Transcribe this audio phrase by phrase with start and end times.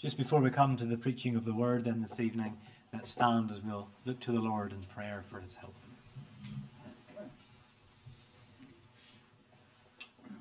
[0.00, 2.56] Just before we come to the preaching of the word then this evening,
[2.92, 5.74] let's stand as we'll look to the Lord in prayer for his help.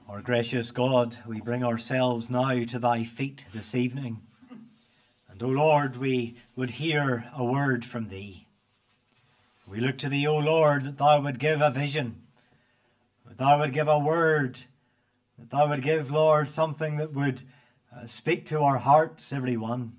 [0.07, 4.19] Our gracious God, we bring ourselves now to thy feet this evening.
[5.31, 8.45] And, O Lord, we would hear a word from thee.
[9.67, 12.21] We look to thee, O Lord, that thou would give a vision,
[13.25, 14.59] that thou would give a word,
[15.39, 17.41] that thou would give, Lord, something that would
[17.97, 19.93] uh, speak to our hearts, everyone.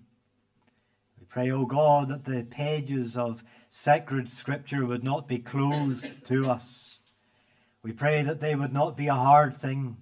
[1.19, 6.49] We pray, O God, that the pages of sacred scripture would not be closed to
[6.49, 6.99] us
[7.83, 9.97] we pray that they would not be a hard thing,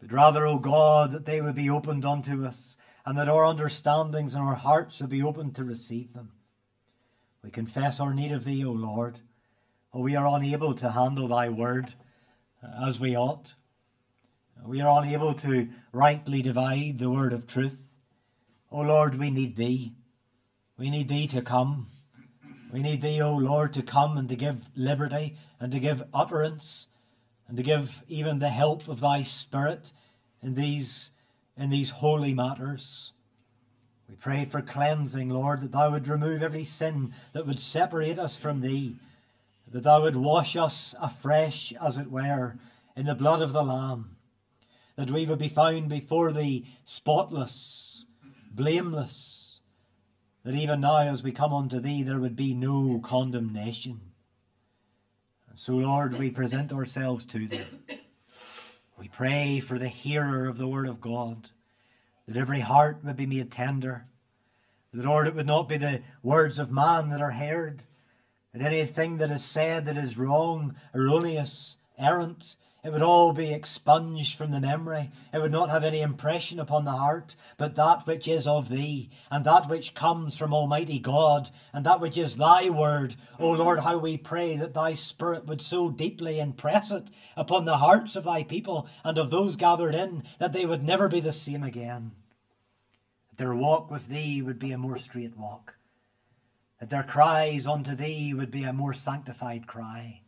[0.00, 2.76] but rather, O God, that they would be opened unto us,
[3.06, 6.32] and that our understandings and our hearts would be open to receive them.
[7.42, 9.20] We confess our need of Thee, O Lord.
[9.94, 11.94] Oh, we are unable to handle Thy word
[12.62, 13.54] uh, as we ought.
[14.64, 17.88] We are unable to rightly divide the word of truth.
[18.70, 19.92] O Lord, we need Thee.
[20.76, 21.86] We need Thee to come.
[22.72, 26.86] We need Thee, O Lord, to come and to give liberty and to give utterance
[27.48, 29.90] and to give even the help of thy Spirit
[30.42, 31.10] in these,
[31.56, 33.12] in these holy matters.
[34.08, 38.36] We pray for cleansing, Lord, that thou would remove every sin that would separate us
[38.36, 38.96] from thee,
[39.70, 42.58] that thou would wash us afresh, as it were,
[42.96, 44.16] in the blood of the Lamb,
[44.98, 48.04] that we would be found before thee spotless,
[48.50, 49.60] blameless,
[50.42, 54.00] that even now as we come unto thee there would be no condemnation.
[55.48, 57.62] And so, Lord, we present ourselves to thee.
[58.98, 61.48] We pray for the hearer of the word of God,
[62.26, 64.04] that every heart would be made tender.
[64.92, 67.84] That, Lord, it would not be the words of man that are heard,
[68.52, 72.56] that anything that is said that is wrong, erroneous, errant,
[72.88, 75.10] it would all be expunged from the memory.
[75.34, 79.10] It would not have any impression upon the heart, but that which is of thee,
[79.30, 83.14] and that which comes from Almighty God, and that which is thy word.
[83.38, 87.76] O Lord, how we pray that thy Spirit would so deeply impress it upon the
[87.76, 91.30] hearts of thy people and of those gathered in, that they would never be the
[91.30, 92.12] same again.
[93.28, 95.74] That their walk with thee would be a more straight walk.
[96.80, 100.22] That their cries unto thee would be a more sanctified cry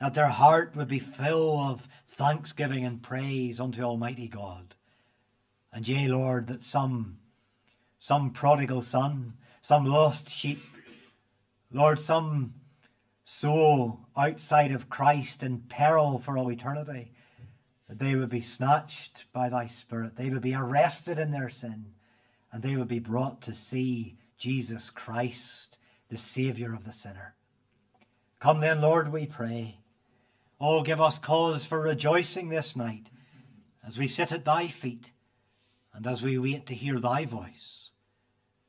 [0.00, 4.74] that their heart would be full of thanksgiving and praise unto Almighty God.
[5.72, 7.18] And yea, Lord, that some,
[8.00, 10.62] some prodigal son, some lost sheep,
[11.70, 12.54] Lord, some
[13.24, 17.12] soul outside of Christ in peril for all eternity,
[17.88, 21.92] that they would be snatched by thy Spirit, they would be arrested in their sin,
[22.52, 25.76] and they would be brought to see Jesus Christ,
[26.08, 27.34] the Saviour of the sinner.
[28.40, 29.78] Come then, Lord, we pray.
[30.60, 33.06] Oh, give us cause for rejoicing this night
[33.86, 35.12] as we sit at thy feet
[35.94, 37.90] and as we wait to hear thy voice.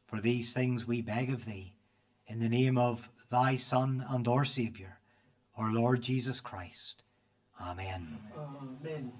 [0.07, 1.73] For these things we beg of thee
[2.27, 4.99] in the name of thy Son and our Saviour,
[5.57, 7.03] our Lord Jesus Christ.
[7.59, 8.19] Amen.
[8.37, 9.11] Amen.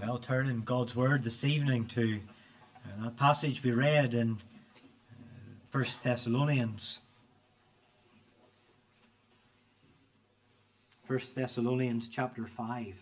[0.00, 2.20] Well, turn in God's Word this evening to
[2.84, 5.14] uh, that passage we read in uh,
[5.70, 7.00] First Thessalonians
[11.06, 12.94] 1 Thessalonians chapter 5.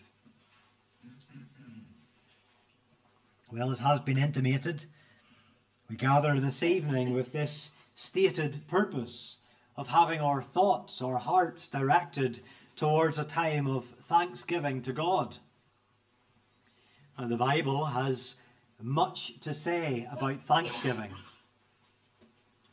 [3.51, 4.85] Well, as has been intimated,
[5.89, 9.37] we gather this evening with this stated purpose
[9.75, 12.41] of having our thoughts, our hearts directed
[12.75, 15.37] towards a time of thanksgiving to God.
[17.17, 18.35] And the Bible has
[18.79, 21.09] much to say about thanksgiving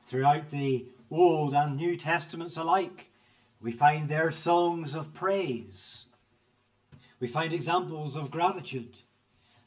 [0.05, 3.07] throughout the Old and New Testaments alike.
[3.63, 6.07] We find there songs of praise.
[7.21, 8.97] We find examples of gratitude.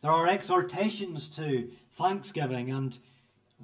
[0.01, 2.97] There are exhortations to thanksgiving, and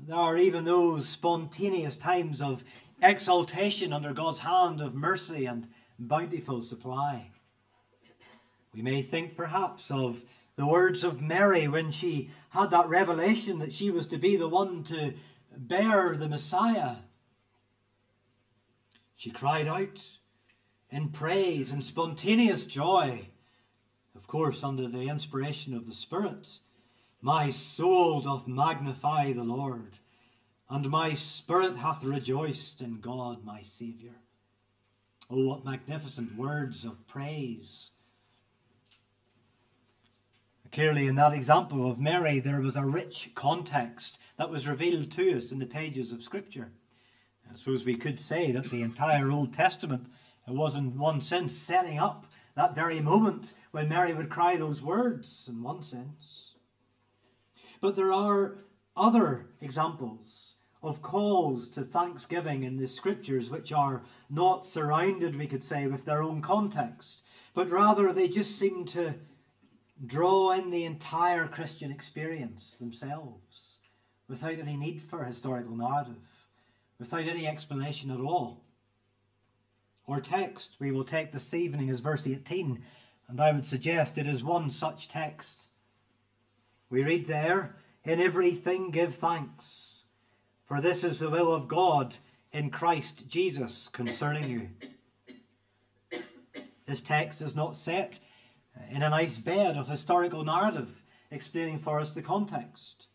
[0.07, 2.63] there are even those spontaneous times of
[3.01, 5.67] exaltation under God's hand of mercy and
[5.99, 7.27] bountiful supply.
[8.73, 10.21] We may think perhaps of
[10.55, 14.47] the words of Mary when she had that revelation that she was to be the
[14.47, 15.13] one to
[15.57, 16.97] bear the Messiah.
[19.17, 20.01] She cried out,
[20.91, 23.27] in praise and spontaneous joy,
[24.15, 26.47] of course, under the inspiration of the Spirit.
[27.21, 29.99] My soul doth magnify the Lord,
[30.69, 34.15] and my spirit hath rejoiced in God my Saviour.
[35.29, 37.91] Oh, what magnificent words of praise!
[40.71, 45.37] Clearly, in that example of Mary, there was a rich context that was revealed to
[45.37, 46.71] us in the pages of Scripture.
[47.49, 50.07] I suppose we could say that the entire Old Testament
[50.51, 52.25] it was, in one sense, setting up
[52.55, 56.55] that very moment when Mary would cry those words, in one sense.
[57.79, 58.57] But there are
[58.97, 65.63] other examples of calls to thanksgiving in the scriptures which are not surrounded, we could
[65.63, 69.13] say, with their own context, but rather they just seem to
[70.05, 73.79] draw in the entire Christian experience themselves
[74.27, 76.15] without any need for historical narrative,
[76.99, 78.60] without any explanation at all.
[80.11, 82.83] Our text we will take this evening is verse 18,
[83.29, 85.67] and I would suggest it is one such text.
[86.89, 89.63] We read there, In everything give thanks,
[90.65, 92.15] for this is the will of God
[92.51, 96.19] in Christ Jesus concerning you.
[96.85, 98.19] This text is not set
[98.89, 103.07] in a nice bed of historical narrative explaining for us the context.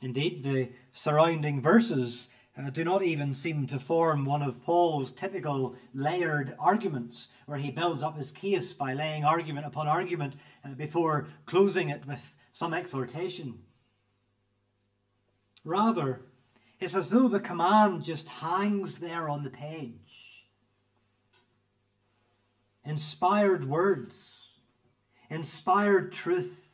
[0.00, 5.74] Indeed, the surrounding verses uh, do not even seem to form one of Paul's typical
[5.92, 10.34] layered arguments, where he builds up his case by laying argument upon argument
[10.64, 12.20] uh, before closing it with
[12.52, 13.58] some exhortation.
[15.64, 16.22] Rather,
[16.78, 20.46] it's as though the command just hangs there on the page.
[22.84, 24.50] Inspired words,
[25.28, 26.68] inspired truth,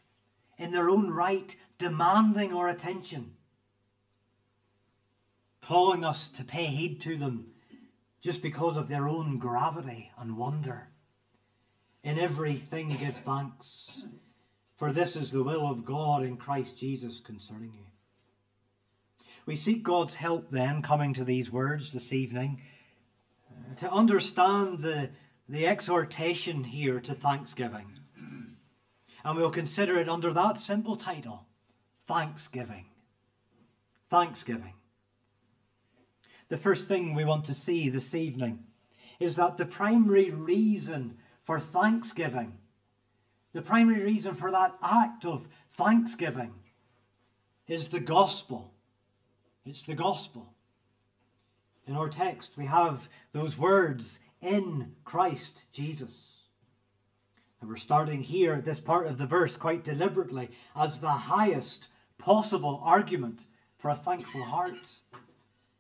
[0.58, 3.32] in their own right, demanding our attention
[5.70, 7.46] calling us to pay heed to them
[8.20, 10.88] just because of their own gravity and wonder.
[12.02, 14.02] In everything give thanks,
[14.78, 17.86] for this is the will of God in Christ Jesus concerning you.
[19.46, 22.62] We seek God's help then, coming to these words this evening,
[23.48, 25.10] uh, to understand the,
[25.48, 27.92] the exhortation here to thanksgiving.
[29.24, 31.46] And we'll consider it under that simple title
[32.08, 32.86] Thanksgiving.
[34.10, 34.72] Thanksgiving
[36.50, 38.58] the first thing we want to see this evening
[39.20, 42.52] is that the primary reason for thanksgiving,
[43.52, 45.46] the primary reason for that act of
[45.78, 46.52] thanksgiving,
[47.68, 48.74] is the gospel.
[49.64, 50.52] It's the gospel.
[51.86, 56.38] In our text, we have those words, in Christ Jesus.
[57.60, 61.88] And we're starting here at this part of the verse quite deliberately as the highest
[62.18, 63.44] possible argument
[63.78, 64.88] for a thankful heart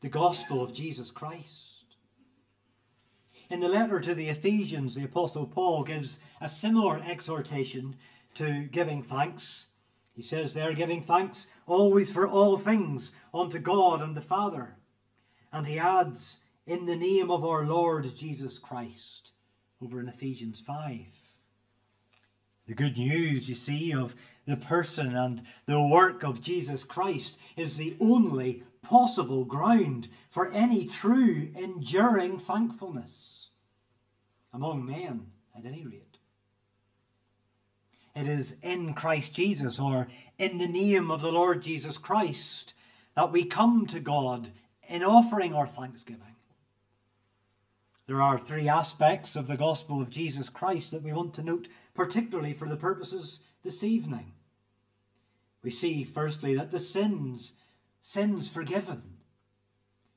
[0.00, 1.96] the gospel of Jesus Christ.
[3.50, 7.96] In the letter to the Ephesians, the Apostle Paul gives a similar exhortation
[8.36, 9.66] to giving thanks.
[10.14, 14.76] He says they're giving thanks always for all things unto God and the Father.
[15.52, 19.32] And he adds, in the name of our Lord Jesus Christ,
[19.82, 21.00] over in Ephesians 5.
[22.70, 24.14] The good news, you see, of
[24.46, 30.86] the person and the work of Jesus Christ is the only possible ground for any
[30.86, 33.48] true, enduring thankfulness
[34.52, 36.18] among men, at any rate.
[38.14, 40.06] It is in Christ Jesus, or
[40.38, 42.74] in the name of the Lord Jesus Christ,
[43.16, 44.52] that we come to God
[44.86, 46.36] in offering our thanksgiving.
[48.10, 51.68] There are three aspects of the gospel of Jesus Christ that we want to note,
[52.00, 54.32] particularly for the purposes this evening.
[55.62, 57.52] We see, firstly, that the sins
[58.00, 59.18] Sins forgiven.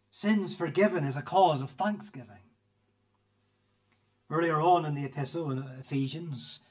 [0.09, 2.45] Sins forgiven is a cause of thanksgiving.
[4.29, 6.61] Earlier on in the epistle in Ephesians,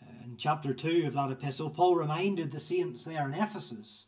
[0.00, 4.06] uh, in chapter 2 of that epistle, Paul reminded the saints there in Ephesus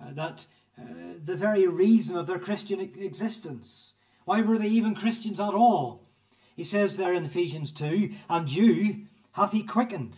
[0.00, 0.46] uh, that
[0.78, 0.84] uh,
[1.24, 6.06] the very reason of their Christian existence, why were they even Christians at all?
[6.54, 10.14] He says there in Ephesians 2 And you hath he quickened,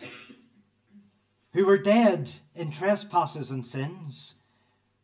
[1.53, 4.35] who were dead in trespasses and sins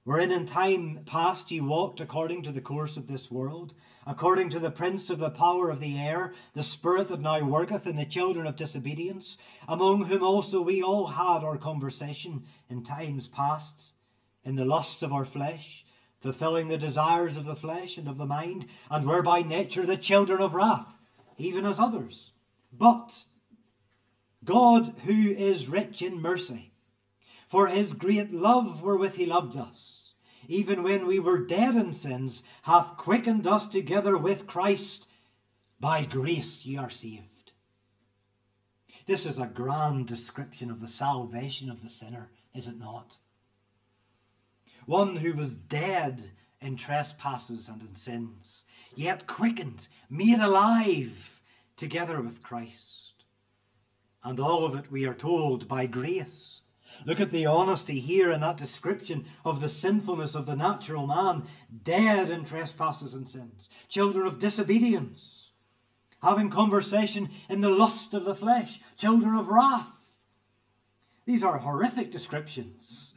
[0.08, 3.74] wherein in time past ye walked according to the course of this world,
[4.06, 7.86] according to the prince of the power of the air, the spirit that now worketh
[7.86, 9.36] in the children of disobedience,
[9.68, 13.92] among whom also we all had our conversation in times past,
[14.46, 15.84] in the lusts of our flesh,
[16.22, 19.98] fulfilling the desires of the flesh and of the mind, and were by nature the
[19.98, 20.88] children of wrath,
[21.36, 22.30] even as others.
[22.72, 23.12] But
[24.44, 26.72] God, who is rich in mercy,
[27.48, 30.14] for his great love wherewith he loved us,
[30.46, 35.06] even when we were dead in sins, hath quickened us together with Christ.
[35.80, 37.52] By grace ye are saved.
[39.06, 43.16] This is a grand description of the salvation of the sinner, is it not?
[44.86, 46.30] One who was dead
[46.60, 48.64] in trespasses and in sins,
[48.94, 51.40] yet quickened, made alive
[51.76, 53.07] together with Christ.
[54.28, 56.60] And all of it, we are told, by grace
[57.06, 61.44] Look at the honesty here in that description of the sinfulness of the natural man,
[61.82, 65.52] dead in trespasses and sins, children of disobedience,
[66.22, 69.88] having conversation in the lust of the flesh, children of wrath.
[71.24, 73.14] These are horrific descriptions.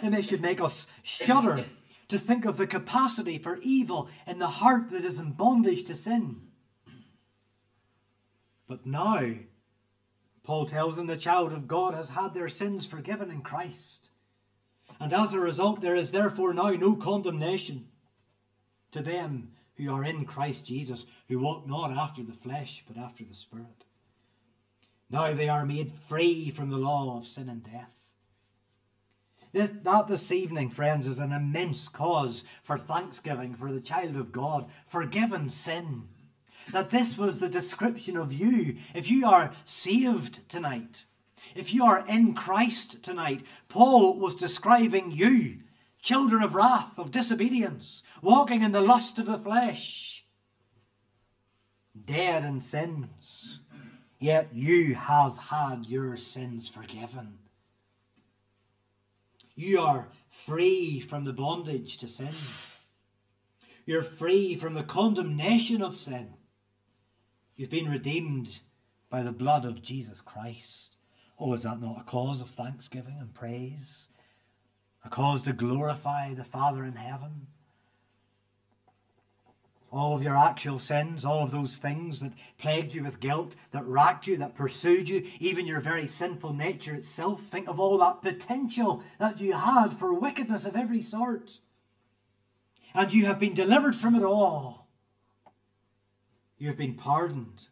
[0.00, 1.66] And they should make us shudder
[2.08, 5.94] to think of the capacity for evil in the heart that is in bondage to
[5.94, 6.40] sin.
[8.70, 9.34] But now,
[10.42, 14.08] Paul tells them the child of God has had their sins forgiven in Christ.
[14.98, 17.88] And as a result, there is therefore now no condemnation
[18.92, 23.24] to them who are in Christ Jesus, who walk not after the flesh, but after
[23.24, 23.84] the Spirit.
[25.08, 27.90] Now they are made free from the law of sin and death.
[29.52, 34.30] This, that this evening, friends, is an immense cause for thanksgiving for the child of
[34.30, 36.08] God, forgiven sin.
[36.72, 38.76] That this was the description of you.
[38.94, 41.04] If you are saved tonight,
[41.54, 45.58] if you are in Christ tonight, Paul was describing you,
[46.00, 50.24] children of wrath, of disobedience, walking in the lust of the flesh,
[52.04, 53.60] dead in sins.
[54.18, 57.38] Yet you have had your sins forgiven.
[59.54, 60.08] You are
[60.46, 62.34] free from the bondage to sin.
[63.86, 66.34] You're free from the condemnation of sin.
[67.60, 68.48] You've been redeemed
[69.10, 70.96] by the blood of Jesus Christ.
[71.38, 74.08] Oh, is that not a cause of thanksgiving and praise?
[75.04, 77.48] A cause to glorify the Father in heaven?
[79.92, 83.84] all of your actual sins, all of those things that plagued you with guilt, that
[83.84, 87.42] racked you, that pursued you, even your very sinful nature itself.
[87.50, 91.50] Think of all that potential that you had for wickedness of every sort.
[92.94, 94.79] And you have been delivered from it all.
[96.60, 97.62] You have been pardoned.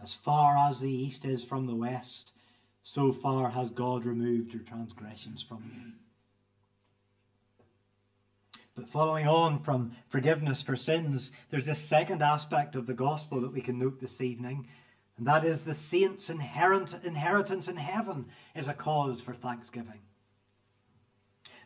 [0.00, 2.30] As far as the east is from the west,
[2.84, 5.92] so far has God removed your transgressions from you.
[8.76, 13.52] But following on from forgiveness for sins, there's a second aspect of the gospel that
[13.52, 14.68] we can note this evening,
[15.16, 20.00] and that is the saints' inherent inheritance in heaven is a cause for thanksgiving.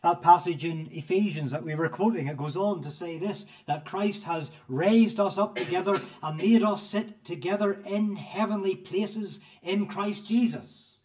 [0.02, 3.85] That passage in Ephesians that we were quoting, it goes on to say this that
[3.85, 9.87] Christ has raised us up together and made us sit together in heavenly places in
[9.87, 10.99] Christ Jesus.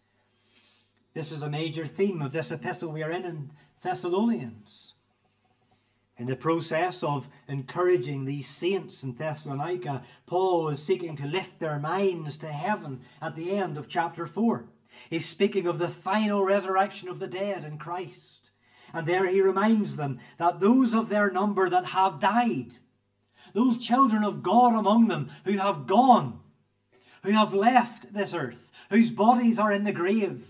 [1.14, 4.94] This is a major theme of this epistle we are in in Thessalonians.
[6.18, 11.80] In the process of encouraging these saints in Thessalonica, Paul is seeking to lift their
[11.80, 14.66] minds to heaven at the end of chapter 4.
[15.10, 18.33] He's speaking of the final resurrection of the dead in Christ.
[18.94, 22.78] And there he reminds them that those of their number that have died,
[23.54, 26.40] those children of God among them who have gone,
[27.24, 30.46] who have left this earth, whose bodies are in the grave,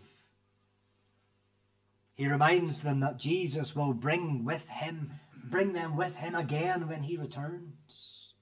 [2.16, 5.12] he reminds them that Jesus will bring with him
[5.44, 8.34] bring them with him again when he returns.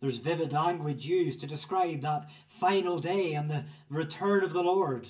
[0.00, 5.06] There's vivid language used to describe that final day and the return of the Lord.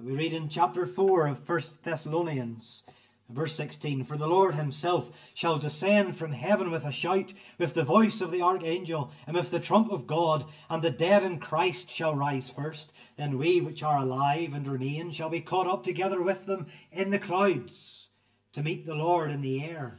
[0.00, 2.82] We read in chapter 4 of 1 Thessalonians,
[3.28, 7.84] verse 16 For the Lord himself shall descend from heaven with a shout, with the
[7.84, 11.90] voice of the archangel, and with the trump of God, and the dead in Christ
[11.90, 12.92] shall rise first.
[13.16, 17.10] Then we which are alive and remain shall be caught up together with them in
[17.10, 18.08] the clouds
[18.54, 19.98] to meet the Lord in the air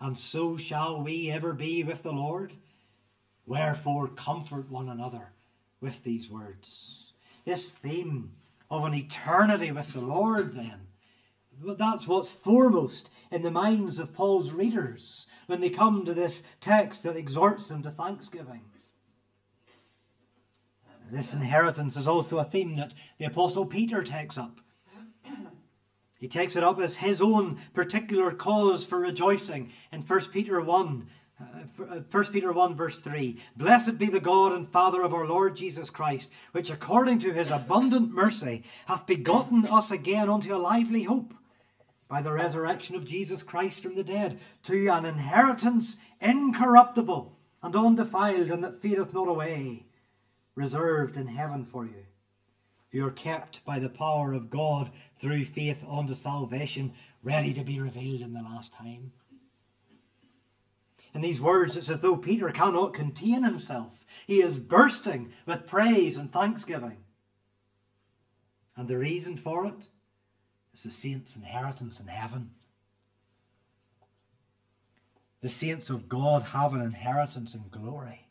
[0.00, 2.52] and so shall we ever be with the Lord.
[3.46, 5.32] Wherefore, comfort one another
[5.80, 7.12] with these words.
[7.46, 8.32] This theme
[8.70, 10.88] of an eternity with the Lord, then,
[11.62, 16.42] But that's what's foremost in the minds of Paul's readers when they come to this
[16.60, 18.62] text that exhorts them to thanksgiving.
[21.10, 24.60] This inheritance is also a theme that the Apostle Peter takes up
[26.24, 31.06] he takes it up as his own particular cause for rejoicing in 1 Peter 1.
[31.40, 31.44] Uh,
[31.76, 35.56] 1 uh, Peter 1 verse 3 Blessed be the God and Father of our Lord
[35.56, 41.02] Jesus Christ, which according to his abundant mercy hath begotten us again unto a lively
[41.02, 41.34] hope
[42.08, 48.50] by the resurrection of Jesus Christ from the dead, to an inheritance incorruptible and undefiled,
[48.50, 49.86] and that fadeth not away,
[50.54, 52.04] reserved in heaven for you
[52.94, 57.80] who are kept by the power of God through faith unto salvation, ready to be
[57.80, 59.10] revealed in the last time.
[61.14, 63.92] In these words, it's as though Peter cannot contain himself.
[64.26, 66.98] He is bursting with praise and thanksgiving.
[68.76, 69.88] And the reason for it
[70.74, 72.50] is the saints' inheritance in heaven.
[75.40, 78.26] The saints of God have an inheritance in glory.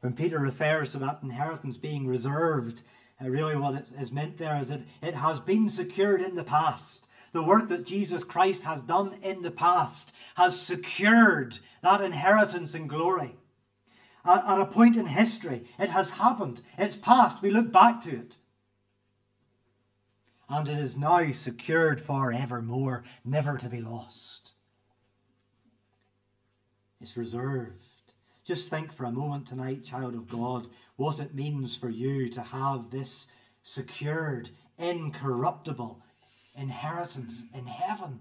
[0.00, 2.82] When Peter refers to that inheritance being reserved,
[3.20, 6.44] uh, really what it is meant there is that it has been secured in the
[6.44, 7.05] past.
[7.36, 12.86] The work that Jesus Christ has done in the past has secured that inheritance in
[12.86, 13.36] glory.
[14.24, 16.62] At, at a point in history, it has happened.
[16.78, 17.42] It's past.
[17.42, 18.36] We look back to it.
[20.48, 24.52] and it is now secured for evermore, never to be lost.
[27.02, 27.84] It's reserved.
[28.46, 32.40] Just think for a moment tonight, child of God, what it means for you to
[32.40, 33.26] have this
[33.62, 36.00] secured, incorruptible
[36.56, 38.20] inheritance in heaven.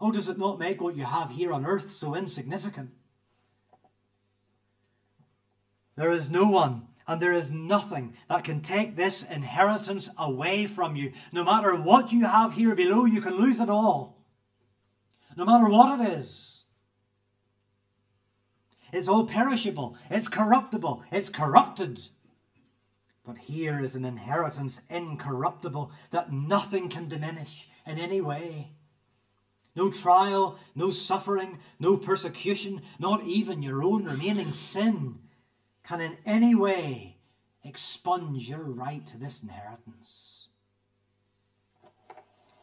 [0.00, 2.90] Oh, does it not make what you have here on earth so insignificant?
[5.96, 10.96] There is no one and there is nothing that can take this inheritance away from
[10.96, 11.12] you.
[11.32, 14.18] No matter what you have here below, you can lose it all.
[15.36, 16.64] No matter what it is.
[18.92, 22.00] It's all perishable, it's corruptible, it's corrupted.
[23.24, 28.72] But here is an inheritance incorruptible that nothing can diminish in any way.
[29.74, 35.20] No trial, no suffering, no persecution, not even your own remaining sin
[35.84, 37.16] can in any way
[37.64, 40.48] expunge your right to this inheritance.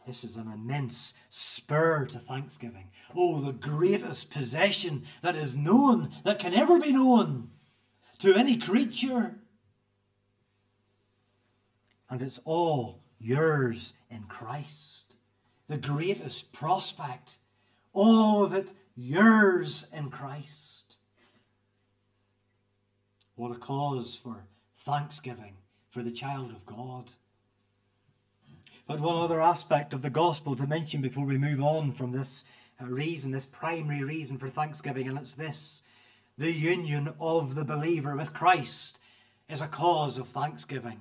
[0.06, 2.90] This is an immense spur to thanksgiving.
[3.14, 7.50] Oh, the greatest possession that is known, that can ever be known
[8.20, 9.39] to any creature.
[12.10, 15.16] And it's all yours in Christ.
[15.68, 17.38] The greatest prospect,
[17.92, 20.96] all of it yours in Christ.
[23.36, 24.44] What a cause for
[24.84, 25.54] thanksgiving
[25.90, 27.10] for the child of God.
[28.86, 32.44] But one other aspect of the gospel to mention before we move on from this
[32.82, 35.82] uh, reason, this primary reason for thanksgiving, and it's this
[36.38, 38.98] the union of the believer with Christ
[39.48, 40.98] is a cause of thanksgiving.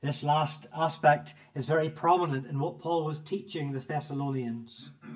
[0.00, 4.90] This last aspect is very prominent in what Paul was teaching the Thessalonians.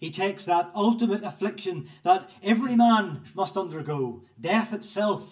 [0.00, 5.30] He takes that ultimate affliction that every man must undergo, death itself,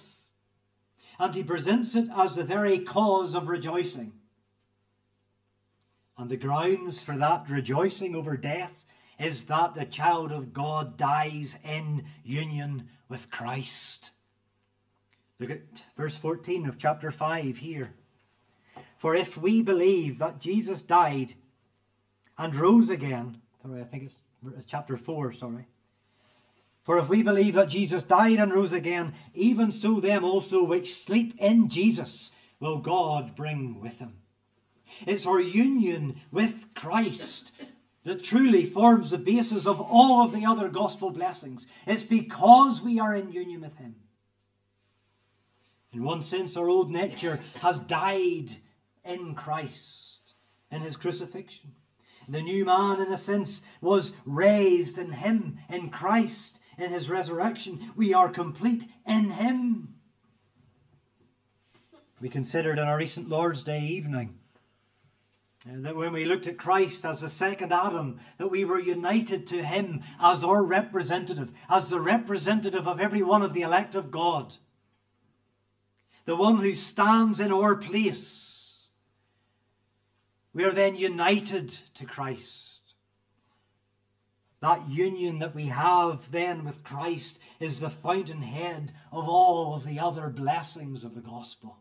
[1.18, 4.14] and he presents it as the very cause of rejoicing.
[6.16, 8.85] And the grounds for that rejoicing over death
[9.18, 14.11] is that the child of God dies in union with Christ.
[15.38, 15.61] Look at
[15.96, 17.92] verse 14 of chapter 5 here.
[19.03, 21.35] For if we believe that Jesus died
[22.38, 25.67] and rose again, sorry, I think it's chapter 4, sorry.
[26.85, 31.03] For if we believe that Jesus died and rose again, even so them also which
[31.03, 34.19] sleep in Jesus will God bring with him.
[35.05, 37.51] It's our union with Christ
[38.05, 41.67] that truly forms the basis of all of the other gospel blessings.
[41.88, 43.97] It's because we are in union with him.
[45.93, 48.55] In one sense, our old nature has died
[49.05, 50.35] in Christ,
[50.71, 51.73] in his crucifixion.
[52.29, 57.93] The new man, in a sense, was raised in him, in Christ, in his resurrection.
[57.97, 59.95] We are complete in him.
[62.21, 64.38] We considered in our recent Lord's Day evening
[65.69, 69.47] uh, that when we looked at Christ as the second Adam, that we were united
[69.49, 74.12] to him as our representative, as the representative of every one of the elect of
[74.12, 74.55] God.
[76.25, 78.52] The one who stands in our place
[80.55, 82.81] we are then united to Christ.
[84.61, 89.99] That union that we have then with Christ is the fountainhead of all of the
[89.99, 91.79] other blessings of the gospel.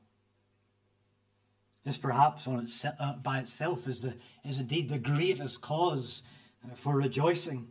[1.84, 6.22] This perhaps on its, uh, by itself is, the, is indeed the greatest cause
[6.64, 7.68] uh, for rejoicing.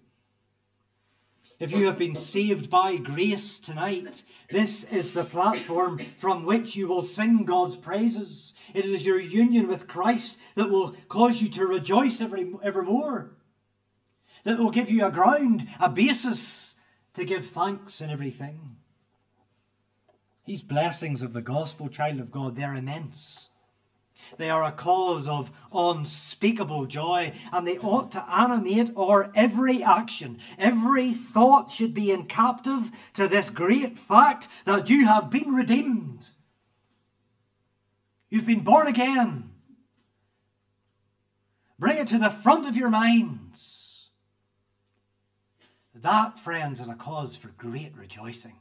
[1.61, 6.89] If you have been saved by grace tonight, this is the platform from which you
[6.89, 8.55] will sing God's praises.
[8.73, 13.33] It is your union with Christ that will cause you to rejoice every, evermore,
[14.45, 16.77] that will give you a ground, a basis
[17.13, 18.77] to give thanks in everything.
[20.47, 23.50] These blessings of the gospel, child of God, they're immense.
[24.39, 30.39] They are a cause of unspeakable joy, and they ought to animate our every action.
[30.59, 36.29] Every thought should be in captive to this great fact that you have been redeemed.
[38.31, 39.51] You've been born again.
[41.79, 44.09] Bring it to the front of your minds.
[45.95, 48.57] That, friends, is a cause for great rejoicing.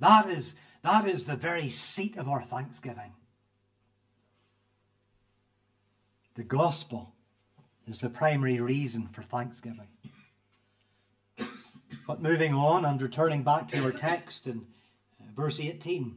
[0.00, 3.12] That is, that is the very seat of our thanksgiving.
[6.38, 7.12] The gospel
[7.88, 9.88] is the primary reason for thanksgiving.
[12.06, 14.64] But moving on and returning back to our text in
[15.20, 16.16] uh, verse 18,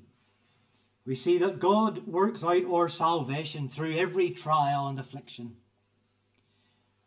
[1.08, 5.56] we see that God works out our salvation through every trial and affliction.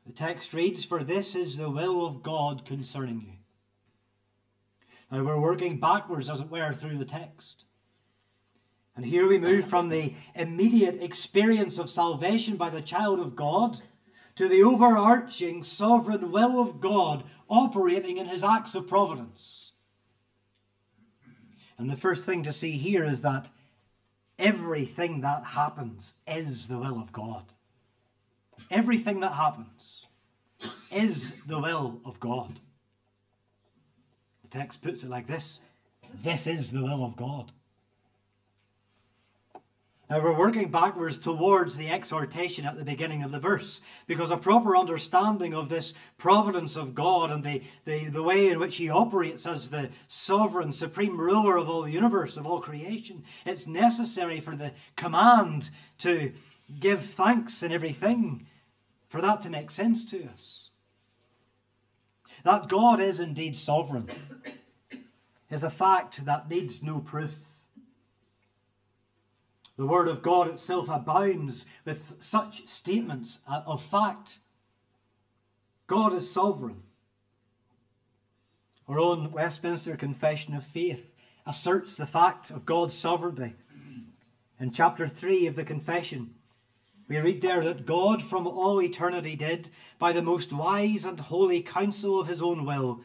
[0.05, 3.35] The text reads, For this is the will of God concerning you.
[5.12, 7.64] Now we're working backwards, as it were, through the text.
[8.97, 13.81] And here we move from the immediate experience of salvation by the child of God
[14.37, 19.73] to the overarching sovereign will of God operating in his acts of providence.
[21.77, 23.49] And the first thing to see here is that
[24.39, 27.45] everything that happens is the will of God.
[28.71, 30.07] Everything that happens
[30.93, 32.61] is the will of God.
[34.43, 35.59] The text puts it like this
[36.23, 37.51] This is the will of God.
[40.14, 44.37] Now we're working backwards towards the exhortation at the beginning of the verse because a
[44.37, 48.88] proper understanding of this providence of God and the, the, the way in which He
[48.88, 54.38] operates as the sovereign, supreme ruler of all the universe, of all creation, it's necessary
[54.38, 56.33] for the command to
[56.79, 58.46] give thanks in everything
[59.09, 60.68] for that to make sense to us.
[62.44, 64.09] That God is indeed sovereign
[65.50, 67.35] is a fact that needs no proof.
[69.77, 74.39] The Word of God itself abounds with such statements of fact.
[75.87, 76.83] God is sovereign.
[78.87, 81.11] Our own Westminster Confession of Faith
[81.47, 83.55] asserts the fact of God's sovereignty.
[84.61, 86.35] In chapter 3 of the Confession,
[87.09, 91.61] we read there that God from all eternity did, by the most wise and holy
[91.61, 93.01] counsel of his own will,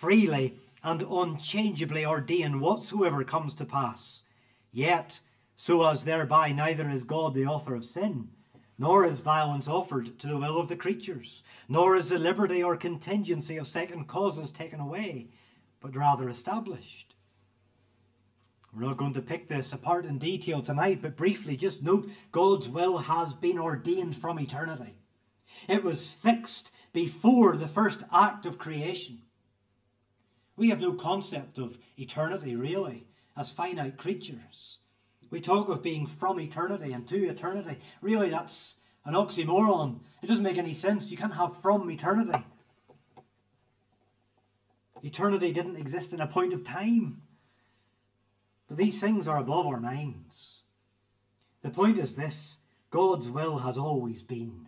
[0.00, 4.22] freely and unchangeably ordain whatsoever comes to pass.
[4.72, 5.20] Yet,
[5.56, 8.28] so as thereby neither is God the author of sin,
[8.78, 12.76] nor is violence offered to the will of the creatures, nor is the liberty or
[12.76, 15.28] contingency of second causes taken away,
[15.80, 17.14] but rather established.
[18.74, 22.68] We're not going to pick this apart in detail tonight, but briefly just note God's
[22.68, 24.98] will has been ordained from eternity.
[25.66, 29.22] It was fixed before the first act of creation.
[30.56, 34.78] We have no concept of eternity, really, as finite creatures.
[35.30, 37.78] We talk of being from eternity and to eternity.
[38.00, 40.00] Really, that's an oxymoron.
[40.22, 41.10] It doesn't make any sense.
[41.10, 42.44] You can't have from eternity.
[45.02, 47.22] Eternity didn't exist in a point of time.
[48.68, 50.62] But these things are above our minds.
[51.62, 52.58] The point is this
[52.90, 54.65] God's will has always been.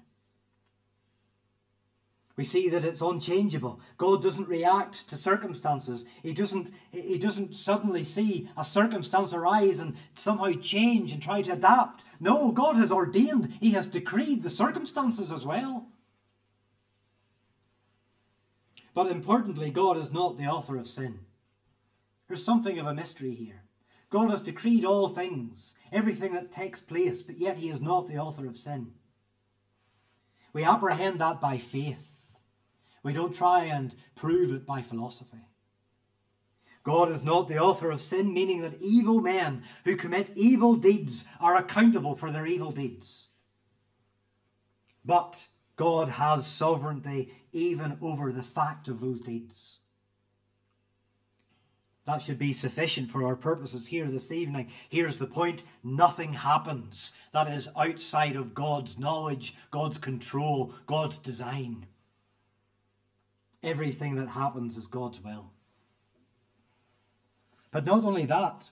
[2.38, 3.80] We see that it's unchangeable.
[3.96, 6.04] God doesn't react to circumstances.
[6.22, 11.54] He doesn't, he doesn't suddenly see a circumstance arise and somehow change and try to
[11.54, 12.04] adapt.
[12.20, 15.88] No, God has ordained, He has decreed the circumstances as well.
[18.94, 21.18] But importantly, God is not the author of sin.
[22.28, 23.64] There's something of a mystery here.
[24.10, 28.18] God has decreed all things, everything that takes place, but yet He is not the
[28.18, 28.92] author of sin.
[30.52, 32.07] We apprehend that by faith.
[33.02, 35.38] We don't try and prove it by philosophy.
[36.84, 41.24] God is not the author of sin, meaning that evil men who commit evil deeds
[41.40, 43.28] are accountable for their evil deeds.
[45.04, 45.36] But
[45.76, 49.78] God has sovereignty even over the fact of those deeds.
[52.06, 54.70] That should be sufficient for our purposes here this evening.
[54.88, 61.86] Here's the point nothing happens that is outside of God's knowledge, God's control, God's design.
[63.62, 65.50] Everything that happens is God's will.
[67.70, 68.68] But not only that,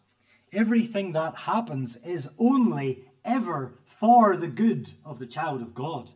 [0.53, 6.11] everything that happens is only ever for the good of the child of God.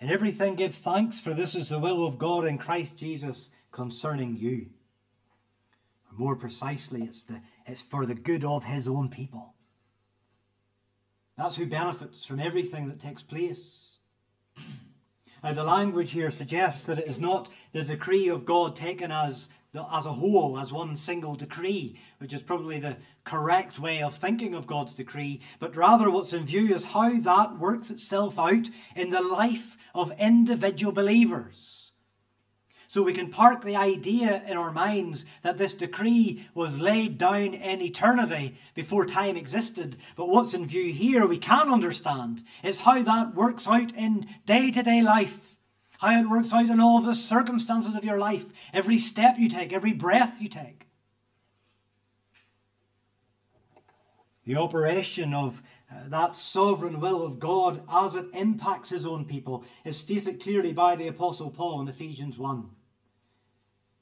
[0.00, 4.36] In everything give thanks, for this is the will of God in Christ Jesus concerning
[4.36, 4.66] you.
[6.10, 9.54] Or more precisely, it's, the, it's for the good of his own people.
[11.36, 13.96] That's who benefits from everything that takes place.
[15.46, 19.48] Now, the language here suggests that it is not the decree of God taken as,
[19.72, 24.16] the, as a whole, as one single decree, which is probably the correct way of
[24.16, 28.68] thinking of God's decree, but rather what's in view is how that works itself out
[28.96, 31.75] in the life of individual believers.
[32.96, 37.52] So we can park the idea in our minds that this decree was laid down
[37.52, 39.98] in eternity before time existed.
[40.16, 42.42] But what's in view here, we can understand.
[42.62, 45.38] It's how that works out in day to day life,
[45.98, 49.74] how it works out in all the circumstances of your life, every step you take,
[49.74, 50.86] every breath you take.
[54.46, 59.64] The operation of uh, that sovereign will of God as it impacts his own people
[59.84, 62.70] is stated clearly by the Apostle Paul in Ephesians 1.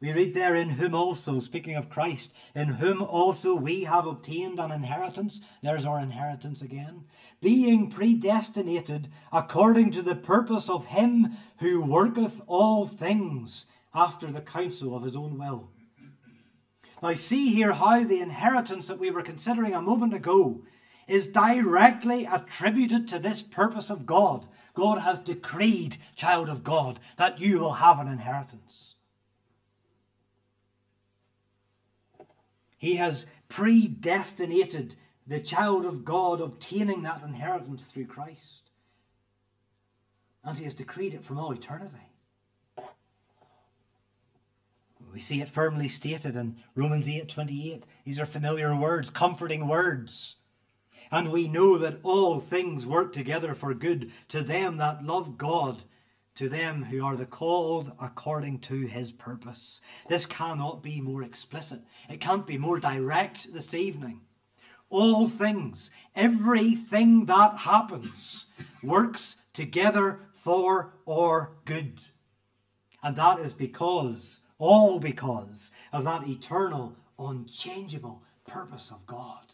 [0.05, 4.61] We read there, in whom also, speaking of Christ, in whom also we have obtained
[4.61, 5.41] an inheritance.
[5.63, 7.05] There's our inheritance again.
[7.41, 13.65] Being predestinated according to the purpose of him who worketh all things
[13.95, 15.71] after the counsel of his own will.
[17.03, 20.67] Now, see here how the inheritance that we were considering a moment ago
[21.09, 24.47] is directly attributed to this purpose of God.
[24.75, 28.94] God has decreed, child of God, that you will have an inheritance.
[32.85, 34.95] He has predestinated
[35.27, 38.61] the child of God obtaining that inheritance through Christ.
[40.45, 41.97] And he has decreed it from all eternity.
[45.15, 47.85] We see it firmly stated in Romans 8:28.
[48.05, 50.37] These are familiar words, comforting words.
[51.11, 55.85] And we know that all things work together for good to them that love God,
[56.37, 59.81] to them who are the called according to his purpose.
[60.09, 61.81] This cannot be more explicit.
[62.09, 64.21] It can't be more direct this evening.
[64.91, 68.47] All things, everything that happens,
[68.83, 72.01] works together for our good.
[73.03, 79.54] And that is because, all because, of that eternal, unchangeable purpose of God.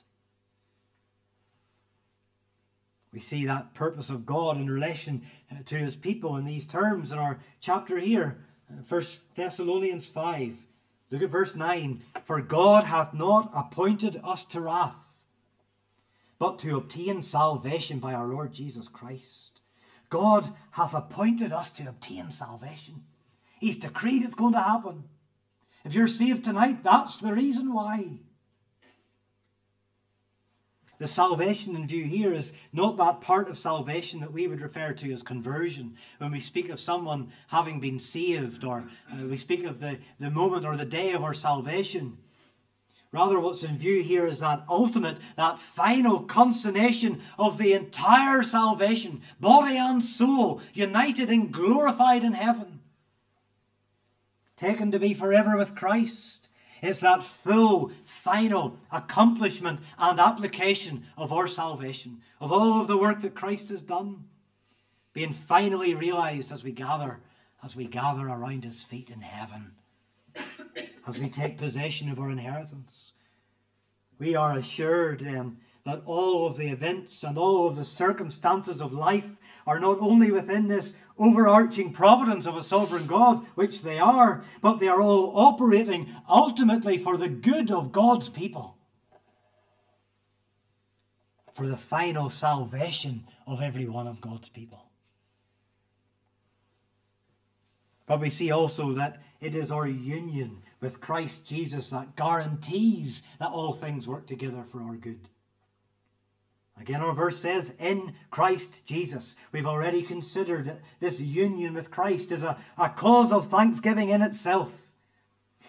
[3.12, 7.10] We see that purpose of God in relation uh, to his people in these terms
[7.10, 8.38] in our chapter here,
[8.88, 10.56] 1 uh, Thessalonians 5.
[11.10, 12.02] Look at verse 9.
[12.24, 14.94] For God hath not appointed us to wrath,
[16.38, 19.60] but to obtain salvation by our Lord Jesus Christ.
[20.08, 23.02] God hath appointed us to obtain salvation.
[23.58, 25.04] He's decreed it's going to happen.
[25.84, 28.20] If you're saved tonight, that's the reason why.
[31.00, 34.92] The salvation in view here is not that part of salvation that we would refer
[34.92, 35.96] to as conversion.
[36.18, 40.30] When we speak of someone having been saved, or uh, we speak of the, the
[40.30, 42.18] moment or the day of our salvation.
[43.12, 49.22] Rather, what's in view here is that ultimate, that final consummation of the entire salvation,
[49.40, 52.78] body and soul, united and glorified in heaven,
[54.58, 56.39] taken to be forever with Christ.
[56.82, 63.20] It's that full, final accomplishment and application of our salvation, of all of the work
[63.20, 64.24] that Christ has done,
[65.12, 67.20] being finally realized as we gather,
[67.62, 69.72] as we gather around his feet in heaven,
[71.06, 73.12] as we take possession of our inheritance.
[74.18, 78.92] We are assured then that all of the events and all of the circumstances of
[78.92, 79.28] life
[79.66, 84.80] are not only within this overarching providence of a sovereign God, which they are, but
[84.80, 88.76] they are all operating ultimately for the good of God's people,
[91.54, 94.86] for the final salvation of every one of God's people.
[98.06, 103.50] But we see also that it is our union with Christ Jesus that guarantees that
[103.50, 105.28] all things work together for our good.
[106.80, 109.36] Again, our verse says, in Christ Jesus.
[109.52, 114.22] We've already considered that this union with Christ is a, a cause of thanksgiving in
[114.22, 114.70] itself.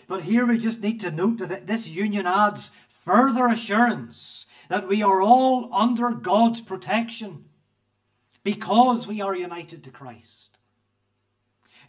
[0.07, 2.71] But here we just need to note that this union adds
[3.05, 7.45] further assurance that we are all under God's protection
[8.43, 10.57] because we are united to Christ.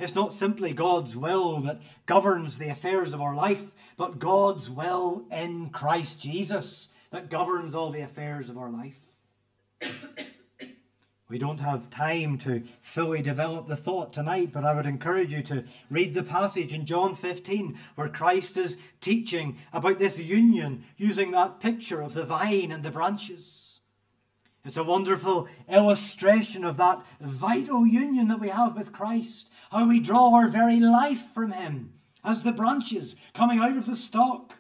[0.00, 3.62] It's not simply God's will that governs the affairs of our life,
[3.96, 8.96] but God's will in Christ Jesus that governs all the affairs of our life.
[11.32, 15.42] We don't have time to fully develop the thought tonight, but I would encourage you
[15.44, 21.30] to read the passage in John 15 where Christ is teaching about this union using
[21.30, 23.80] that picture of the vine and the branches.
[24.62, 30.00] It's a wonderful illustration of that vital union that we have with Christ, how we
[30.00, 34.52] draw our very life from Him as the branches coming out of the stalk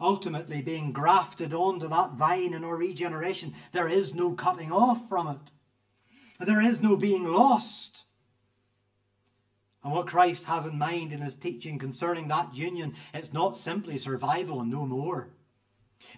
[0.00, 3.54] ultimately being grafted onto that vine in our regeneration.
[3.72, 8.04] There is no cutting off from it, there is no being lost.
[9.82, 13.96] And what Christ has in mind in his teaching concerning that union, it's not simply
[13.96, 15.30] survival and no more.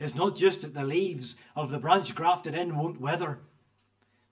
[0.01, 3.41] It's not just that the leaves of the branch grafted in won't wither,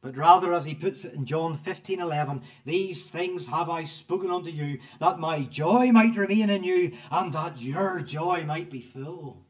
[0.03, 4.31] but rather, as he puts it in John 15 11, these things have I spoken
[4.31, 8.81] unto you, that my joy might remain in you, and that your joy might be
[8.81, 9.45] full.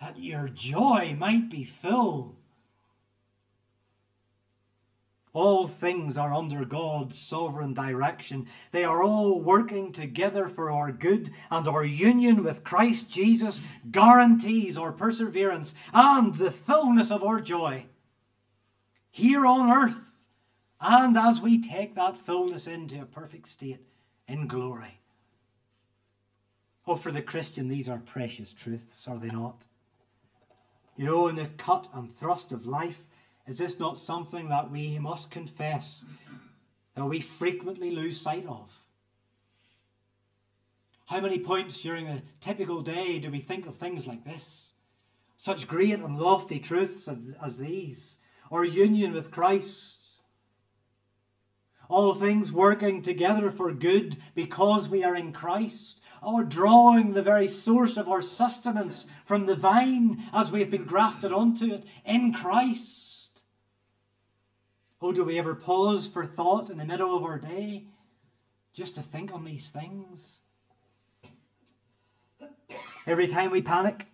[0.00, 2.36] That your joy might be full.
[5.34, 8.46] All things are under God's sovereign direction.
[8.72, 13.60] They are all working together for our good, and our union with Christ Jesus
[13.90, 17.84] guarantees our perseverance and the fullness of our joy
[19.18, 20.00] here on earth,
[20.80, 23.80] and as we take that fullness into a perfect state
[24.28, 25.00] in glory.
[26.86, 29.60] Oh, for the Christian, these are precious truths, are they not?
[30.96, 32.98] You know, in the cut and thrust of life,
[33.48, 36.04] is this not something that we must confess
[36.94, 38.70] that we frequently lose sight of?
[41.06, 44.72] How many points during a typical day do we think of things like this?
[45.38, 48.17] Such great and lofty truths as, as these.
[48.50, 49.96] Our union with Christ.
[51.88, 56.00] All things working together for good because we are in Christ.
[56.22, 60.84] or drawing the very source of our sustenance from the vine as we have been
[60.84, 63.42] grafted onto it in Christ.
[65.00, 67.86] Oh, do we ever pause for thought in the middle of our day
[68.72, 70.40] just to think on these things?
[73.06, 74.06] Every time we panic,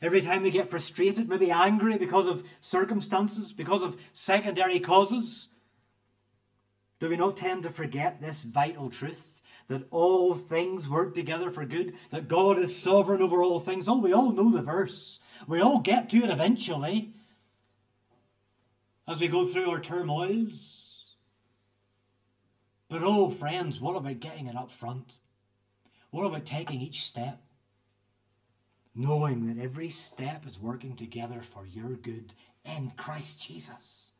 [0.00, 5.48] every time we get frustrated, maybe angry because of circumstances, because of secondary causes,
[7.00, 9.24] do we not tend to forget this vital truth?
[9.68, 13.86] That all things work together for good, that God is sovereign over all things.
[13.86, 15.20] Oh, we all know the verse.
[15.46, 17.12] We all get to it eventually
[19.06, 20.78] as we go through our turmoils.
[22.88, 25.12] But oh, friends, what about getting it up front?
[26.10, 27.38] What about taking each step?
[28.98, 32.32] Knowing that every step is working together for your good
[32.64, 34.10] in Christ Jesus.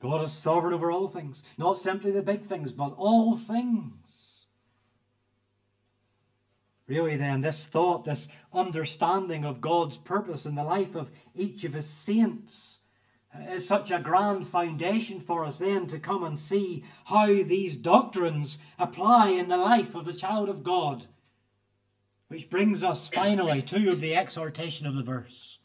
[0.00, 4.46] God is sovereign over all things, not simply the big things, but all things.
[6.86, 11.72] Really, then, this thought, this understanding of God's purpose in the life of each of
[11.72, 12.78] his saints
[13.34, 17.74] uh, is such a grand foundation for us then to come and see how these
[17.74, 21.06] doctrines apply in the life of the child of God
[22.30, 25.58] which brings us finally to the exhortation of the verse.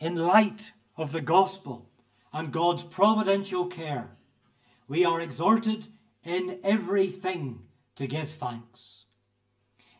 [0.00, 1.88] In light of the gospel
[2.32, 4.10] and God's providential care,
[4.88, 5.86] we are exhorted
[6.24, 7.60] in everything
[7.94, 9.04] to give thanks.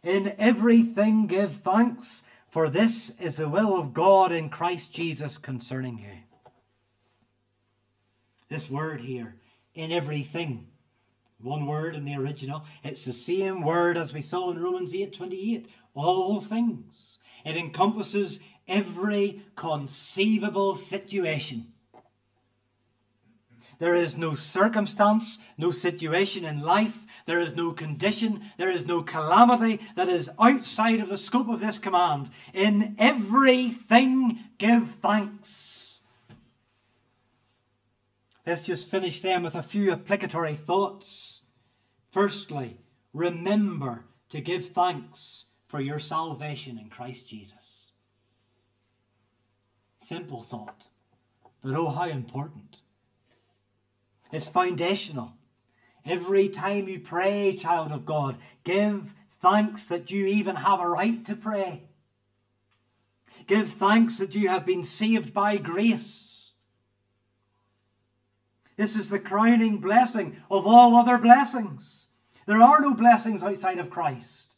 [0.03, 6.01] In everything give thanks, for this is the will of God in Christ Jesus concerning
[6.01, 6.19] you.
[8.49, 9.37] This word here,
[9.77, 10.67] in everything,
[11.45, 12.65] one word in the original.
[12.83, 15.67] It's the same word as we saw in Romans 8:28.
[15.95, 17.19] All things.
[17.45, 21.73] It encompasses every conceivable situation.
[23.79, 29.03] There is no circumstance, no situation in life, there is no condition, there is no
[29.03, 32.31] calamity that is outside of the scope of this command.
[32.53, 35.99] In everything, give thanks.
[38.47, 41.34] Let's just finish then with a few applicatory thoughts.
[42.15, 42.79] Firstly,
[43.13, 47.91] remember to give thanks for your salvation in Christ Jesus.
[49.99, 50.85] Simple thought,
[51.61, 52.77] but oh, how important.
[54.31, 55.33] It's foundational.
[56.07, 61.25] Every time you pray, child of God, give thanks that you even have a right
[61.25, 61.83] to pray.
[63.49, 66.53] Give thanks that you have been saved by grace.
[68.77, 72.04] This is the crowning blessing of all other blessings.
[72.47, 74.55] There are no blessings outside of Christ.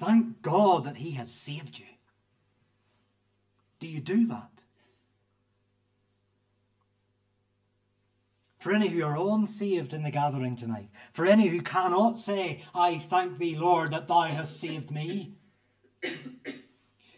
[0.00, 1.86] Thank God that He has saved you.
[3.78, 4.50] Do you do that?
[8.58, 12.98] For any who are unsaved in the gathering tonight, for any who cannot say, I
[12.98, 15.36] thank thee, Lord, that thou hast saved me,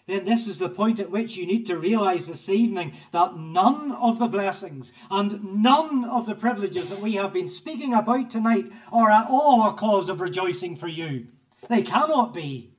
[0.09, 3.93] then this is the point at which you need to realize this evening that none
[3.93, 8.73] of the blessings and none of the privileges that we have been speaking about tonight
[8.91, 11.27] are at all a cause of rejoicing for you.
[11.69, 12.73] They cannot be.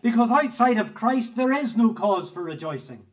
[0.00, 3.04] Because outside of Christ, there is no cause for rejoicing.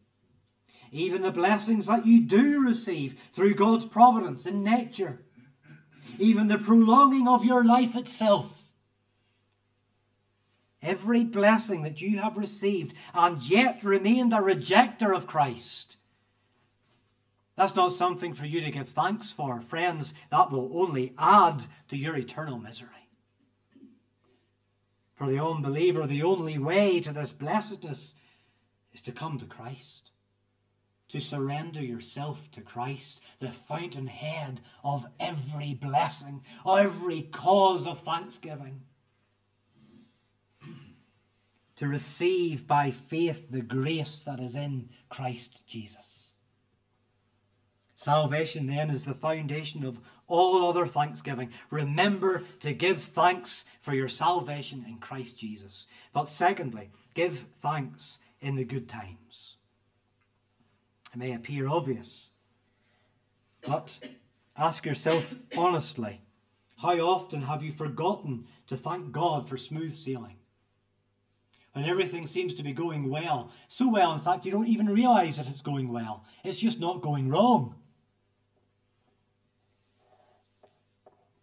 [0.91, 5.23] Even the blessings that you do receive through God's providence in nature,
[6.19, 8.58] even the prolonging of your life itself,
[10.81, 15.97] every blessing that you have received and yet remained a rejecter of Christ.
[17.55, 19.61] That's not something for you to give thanks for.
[19.61, 22.87] Friends, that will only add to your eternal misery.
[25.15, 28.13] For the unbeliever, the only way to this blessedness
[28.93, 30.11] is to come to Christ,
[31.09, 38.79] to surrender yourself to Christ, the fountainhead of every blessing, every cause of thanksgiving
[41.79, 46.31] to receive by faith the grace that is in Christ Jesus.
[47.95, 51.51] Salvation then is the foundation of all other thanksgiving.
[51.71, 55.85] Remember to give thanks for your salvation in Christ Jesus.
[56.11, 59.55] But secondly, give thanks in the good times.
[61.13, 62.27] It may appear obvious,
[63.61, 63.89] but
[64.57, 65.25] ask yourself
[65.55, 66.21] honestly
[66.77, 70.38] how often have you forgotten to thank God for smooth sailing?
[71.75, 73.51] And everything seems to be going well.
[73.67, 76.25] So well, in fact, you don't even realize that it's going well.
[76.43, 77.75] It's just not going wrong.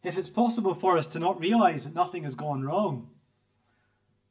[0.03, 3.09] If it's possible for us to not realize that nothing has gone wrong,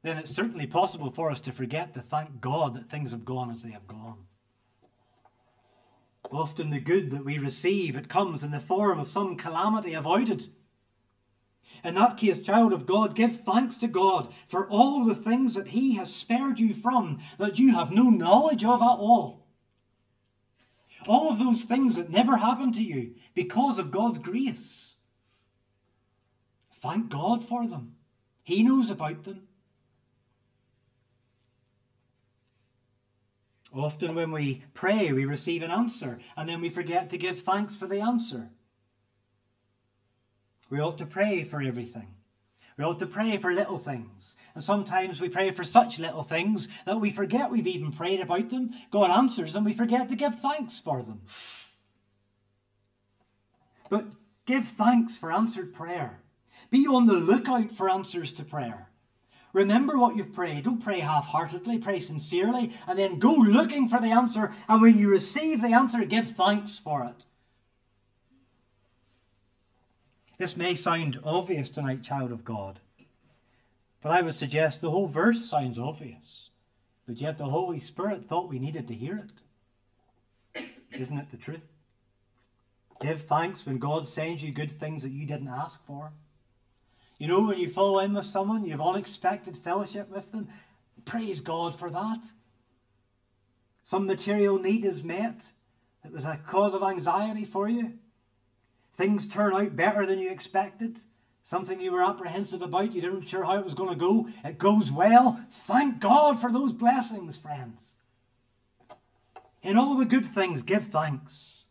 [0.03, 3.49] then it's certainly possible for us to forget to thank God that things have gone
[3.51, 4.17] as they have gone.
[6.31, 10.47] Often the good that we receive, it comes in the form of some calamity avoided.
[11.83, 15.67] In that case, child of God, give thanks to God for all the things that
[15.67, 19.45] He has spared you from that you have no knowledge of at all.
[21.07, 24.95] All of those things that never happened to you because of God's grace.
[26.81, 27.95] Thank God for them.
[28.43, 29.47] He knows about them.
[33.73, 37.75] Often, when we pray, we receive an answer, and then we forget to give thanks
[37.75, 38.49] for the answer.
[40.69, 42.07] We ought to pray for everything.
[42.77, 44.35] We ought to pray for little things.
[44.53, 48.49] And sometimes we pray for such little things that we forget we've even prayed about
[48.49, 48.71] them.
[48.91, 51.21] God answers and we forget to give thanks for them.
[53.89, 54.05] But
[54.45, 56.19] give thanks for answered prayer.
[56.69, 58.89] Be on the lookout for answers to prayer.
[59.53, 60.65] Remember what you've prayed.
[60.65, 64.53] Don't pray half heartedly, pray sincerely, and then go looking for the answer.
[64.67, 67.23] And when you receive the answer, give thanks for it.
[70.37, 72.79] This may sound obvious tonight, child of God,
[74.01, 76.49] but I would suggest the whole verse sounds obvious,
[77.07, 79.23] but yet the Holy Spirit thought we needed to hear
[80.55, 80.67] it.
[80.91, 81.61] Isn't it the truth?
[83.01, 86.11] Give thanks when God sends you good things that you didn't ask for.
[87.17, 90.49] You know, when you fall in with someone, you have unexpected fellowship with them.
[91.05, 92.19] Praise God for that.
[93.83, 95.51] Some material need is met
[96.03, 97.93] that was a cause of anxiety for you.
[98.97, 100.99] Things turn out better than you expected.
[101.43, 104.27] Something you were apprehensive about, you didn't sure how it was going to go.
[104.43, 105.39] It goes well.
[105.67, 107.95] Thank God for those blessings, friends.
[109.61, 111.63] In all the good things, give thanks.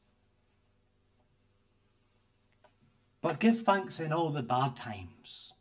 [3.21, 5.53] But give thanks in all the bad times.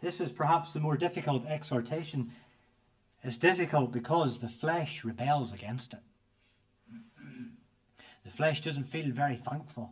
[0.00, 2.32] This is perhaps the more difficult exhortation.
[3.22, 6.00] It's difficult because the flesh rebels against it.
[8.28, 9.90] The flesh doesn't feel very thankful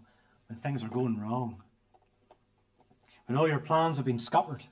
[0.49, 1.63] when things are going wrong.
[3.25, 4.63] When all your plans have been scuppered.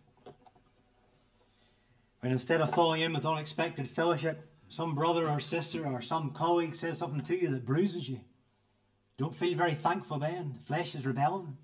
[2.20, 6.74] When instead of falling in with unexpected fellowship, some brother or sister or some colleague
[6.74, 8.20] says something to you that bruises you.
[9.16, 10.56] Don't feel very thankful then.
[10.58, 11.56] The flesh is rebelling.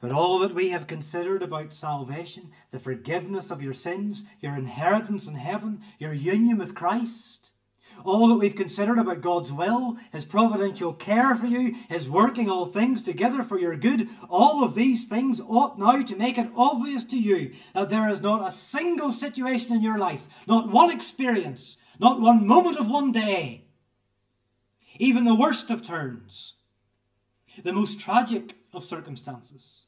[0.00, 5.28] But all that we have considered about salvation, the forgiveness of your sins, your inheritance
[5.28, 7.52] in heaven, your union with Christ,
[8.04, 12.66] all that we've considered about God's will, His providential care for you, His working all
[12.66, 17.04] things together for your good, all of these things ought now to make it obvious
[17.04, 21.76] to you that there is not a single situation in your life, not one experience,
[21.98, 23.64] not one moment of one day,
[24.98, 26.54] even the worst of turns,
[27.62, 29.86] the most tragic of circumstances.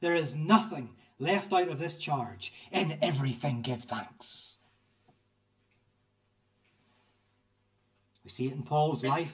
[0.00, 2.52] There is nothing left out of this charge.
[2.70, 4.53] In everything, give thanks.
[8.24, 9.32] We see it in Paul's life.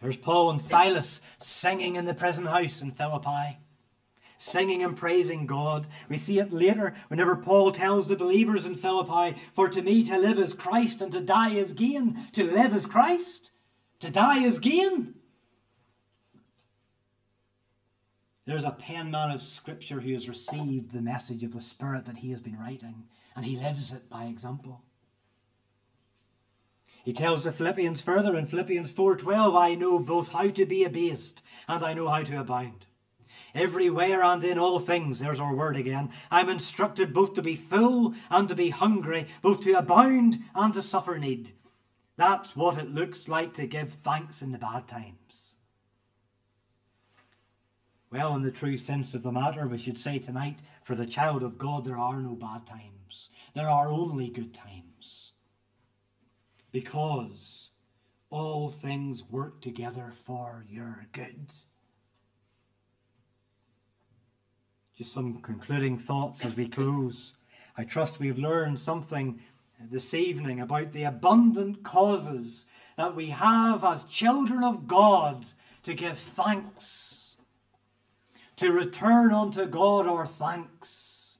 [0.00, 3.58] There's Paul and Silas singing in the prison house in Philippi,
[4.38, 5.86] singing and praising God.
[6.08, 10.18] We see it later whenever Paul tells the believers in Philippi, For to me to
[10.18, 12.18] live is Christ and to die is gain.
[12.32, 13.52] To live is Christ,
[14.00, 15.14] to die is gain.
[18.44, 22.32] There's a penman of Scripture who has received the message of the Spirit that he
[22.32, 23.04] has been writing,
[23.36, 24.82] and he lives it by example.
[27.02, 31.42] He tells the Philippians further in Philippians 4:12, I know both how to be abased
[31.66, 32.86] and I know how to abound.
[33.54, 36.10] Everywhere and in all things, there's our word again.
[36.30, 40.82] I'm instructed both to be full and to be hungry, both to abound and to
[40.82, 41.52] suffer need.
[42.16, 45.54] That's what it looks like to give thanks in the bad times.
[48.12, 51.42] Well, in the true sense of the matter, we should say tonight, for the child
[51.42, 53.30] of God, there are no bad times.
[53.54, 55.21] There are only good times
[56.72, 57.68] because
[58.30, 61.52] all things work together for your good.
[64.96, 67.34] Just some concluding thoughts as we close.
[67.76, 69.40] I trust we've learned something
[69.90, 72.66] this evening about the abundant causes
[72.96, 75.44] that we have as children of God
[75.82, 77.34] to give thanks,
[78.56, 81.36] to return unto God our thanks.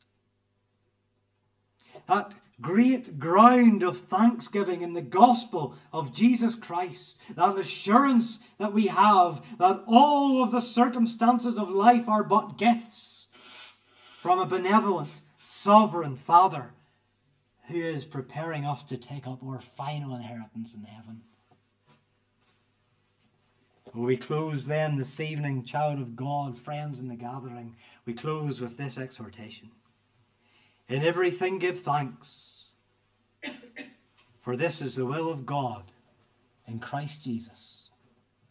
[2.08, 7.16] That great ground of thanksgiving in the gospel of Jesus Christ.
[7.34, 13.26] That assurance that we have that all of the circumstances of life are but gifts
[14.22, 15.10] from a benevolent,
[15.44, 16.70] sovereign Father
[17.68, 21.22] who is preparing us to take up our final inheritance in heaven.
[23.94, 28.78] We close then this evening, child of God, friends in the gathering, we close with
[28.78, 29.70] this exhortation.
[30.88, 32.51] In everything give thanks,
[34.42, 35.84] for this is the will of God
[36.66, 37.88] in Christ Jesus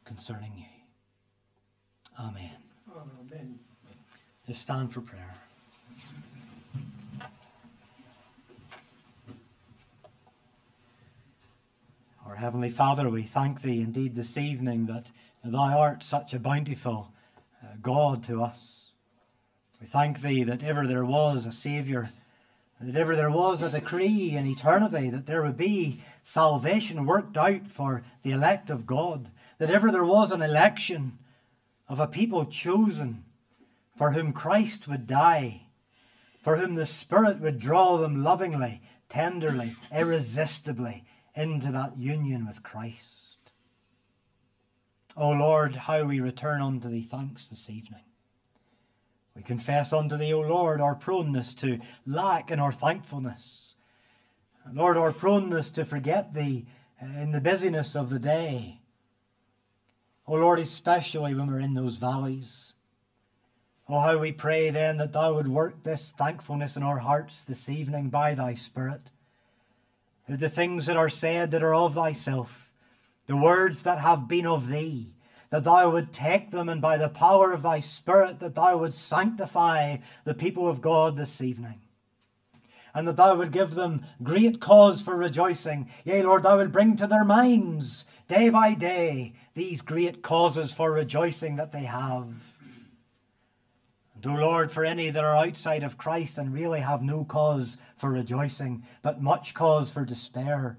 [0.06, 0.66] concerning you.
[2.20, 2.52] Amen.
[2.96, 3.60] Amen.
[4.48, 5.34] Let's stand for prayer.
[12.26, 15.06] Our Heavenly Father, we thank Thee indeed this evening that
[15.44, 17.12] Thou art such a bountiful
[17.64, 18.92] uh, God to us.
[19.82, 22.10] We thank Thee that ever there was a Saviour,
[22.84, 27.68] that ever there was a decree in eternity that there would be salvation worked out
[27.68, 29.30] for the elect of God,
[29.60, 31.18] that ever there was an election
[31.88, 33.24] of a people chosen
[33.98, 35.64] for whom Christ would die,
[36.42, 41.04] for whom the Spirit would draw them lovingly, tenderly, irresistibly
[41.36, 43.52] into that union with Christ.
[45.16, 48.02] O Lord, how we return unto Thee thanks this evening.
[49.36, 53.76] We confess unto Thee, O Lord, our proneness to lack in our thankfulness.
[54.74, 56.66] Lord, our proneness to forget Thee
[57.02, 58.80] eh, in the busyness of the day.
[60.28, 62.74] O Lord, especially when we're in those valleys.
[63.90, 67.68] Oh, how we pray then that Thou would work this thankfulness in our hearts this
[67.68, 69.02] evening by Thy Spirit.
[70.30, 72.50] That The things that are said that are of Thyself,
[73.28, 75.14] the words that have been of Thee,
[75.52, 78.94] that Thou would take them and by the power of Thy Spirit that Thou would
[78.94, 81.82] sanctify the people of God this evening.
[82.96, 85.90] And that Thou would give them great cause for rejoicing.
[86.06, 90.92] Yea, Lord, Thou would bring to their minds day by day these great causes for
[90.92, 92.34] rejoicing that they have.
[94.16, 97.76] And, O Lord, for any that are outside of Christ and really have no cause
[97.98, 100.78] for rejoicing, but much cause for despair,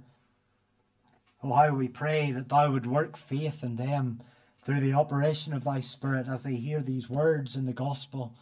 [1.42, 4.22] oh, how we pray that Thou would work faith in them
[4.64, 8.34] through the operation of Thy Spirit as they hear these words in the gospel,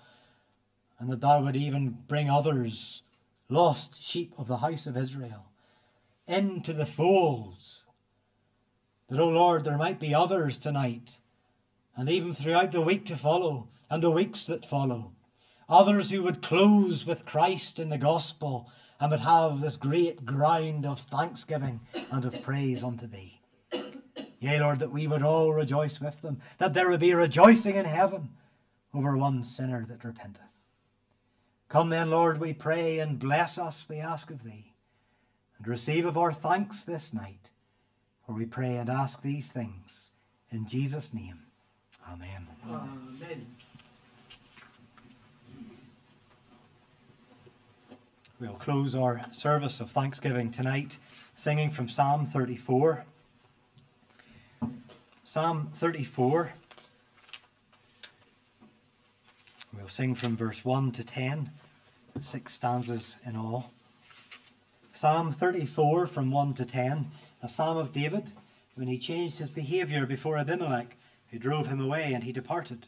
[0.99, 3.03] and that Thou would even bring others,
[3.49, 5.47] lost sheep of the house of Israel,
[6.27, 7.57] into the fold.
[9.09, 11.17] That, O Lord, there might be others tonight,
[11.97, 15.13] and even throughout the week to follow, and the weeks that follow.
[15.69, 20.85] Others who would close with Christ in the gospel and would have this great ground
[20.85, 23.40] of thanksgiving and of praise unto thee.
[24.41, 27.85] Yea, Lord, that we would all rejoice with them, that there would be rejoicing in
[27.85, 28.29] heaven
[28.95, 30.43] over one sinner that repenteth.
[31.69, 34.73] Come then, Lord, we pray, and bless us, we ask of thee,
[35.59, 37.51] and receive of our thanks this night,
[38.27, 40.11] for we pray and ask these things
[40.51, 41.39] in Jesus' name.
[42.11, 42.49] Amen.
[42.67, 43.47] Amen.
[48.41, 50.97] We'll close our service of thanksgiving tonight
[51.37, 53.05] singing from Psalm 34.
[55.33, 56.51] Psalm 34.
[59.77, 61.49] We'll sing from verse 1 to 10,
[62.21, 63.71] six stanzas in all.
[64.93, 67.13] Psalm 34 from 1 to 10,
[67.45, 68.33] a psalm of David
[68.75, 70.97] when he changed his behaviour before Abimelech,
[71.31, 72.87] who drove him away, and he departed.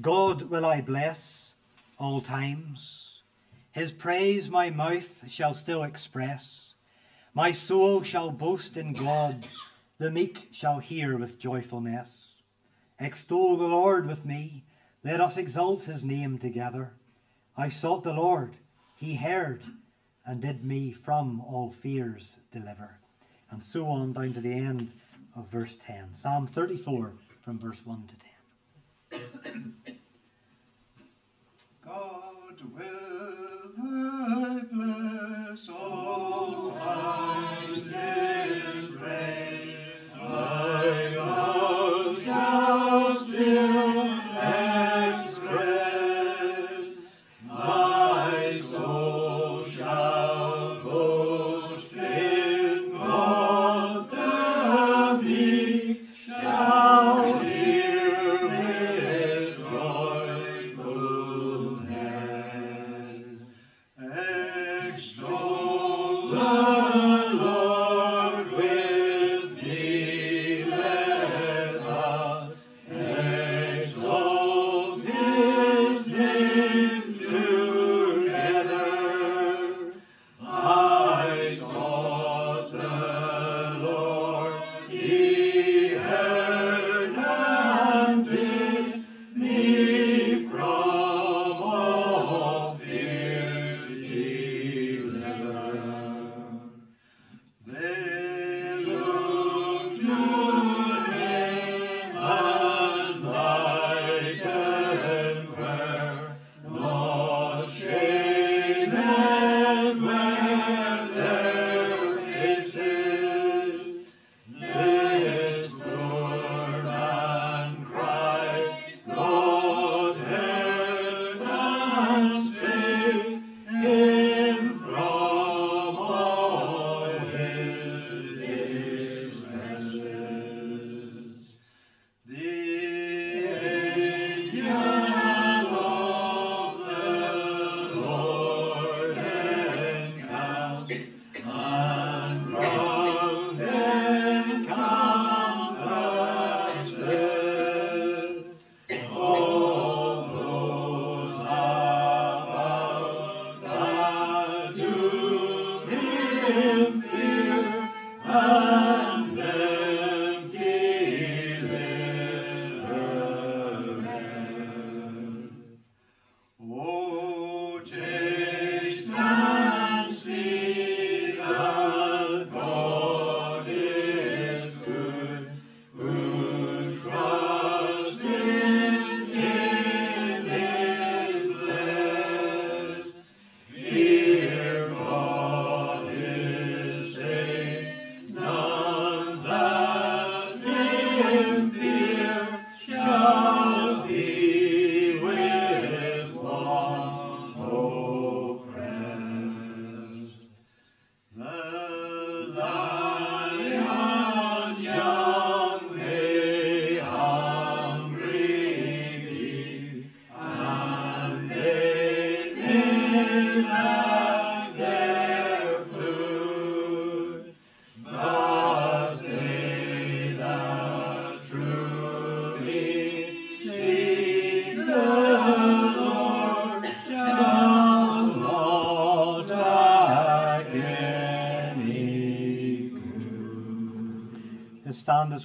[0.00, 1.52] God will I bless
[1.96, 3.20] all times.
[3.70, 6.72] His praise my mouth shall still express.
[7.34, 9.46] My soul shall boast in God,
[9.98, 12.10] the meek shall hear with joyfulness.
[13.00, 14.64] Extol the Lord with me,
[15.02, 16.92] let us exalt his name together.
[17.56, 18.56] I sought the Lord,
[18.94, 19.62] he heard,
[20.24, 22.98] and did me from all fears deliver.
[23.50, 24.92] And so on down to the end
[25.36, 26.16] of verse 10.
[26.16, 28.08] Psalm 34 from verse 1
[29.10, 29.74] to 10.
[31.84, 37.25] God will bless all times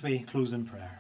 [0.03, 0.99] we close in prayer.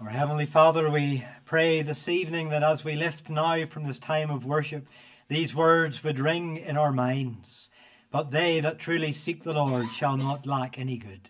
[0.00, 4.30] Our Heavenly Father, we pray this evening that as we lift now from this time
[4.30, 4.86] of worship,
[5.28, 7.68] these words would ring in our minds.
[8.10, 11.28] But they that truly seek the Lord shall not lack any good.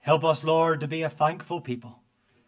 [0.00, 2.00] Help us, Lord, to be a thankful people.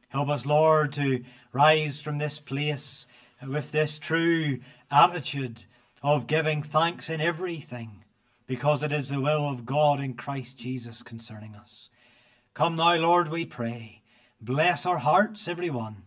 [0.08, 3.06] Help us, Lord, to rise from this place
[3.46, 4.60] with this true
[4.90, 5.64] attitude
[6.02, 8.04] of giving thanks in everything,
[8.46, 11.88] because it is the will of God in Christ Jesus concerning us.
[12.56, 14.00] Come now, Lord, we pray.
[14.40, 16.04] Bless our hearts, every one.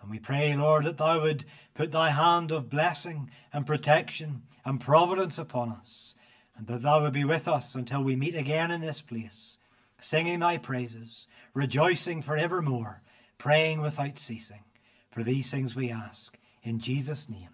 [0.00, 1.44] And we pray, Lord, that Thou would
[1.74, 6.16] put Thy hand of blessing and protection and providence upon us,
[6.56, 9.58] and that Thou would be with us until we meet again in this place,
[10.00, 13.00] singing Thy praises, rejoicing for evermore,
[13.38, 14.64] praying without ceasing.
[15.12, 16.36] For these things we ask.
[16.64, 17.50] In Jesus' name,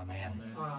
[0.00, 0.40] Amen.
[0.56, 0.72] Amen.